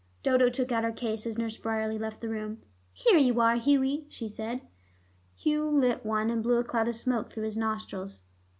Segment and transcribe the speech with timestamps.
[0.23, 2.63] Dodo took out her case as Nurse Bryerley left the room.
[2.91, 4.61] "Here you are, Hughie," she said.
[5.35, 8.21] Hugh lit one, and blew a cloud of smoke through his nostrils.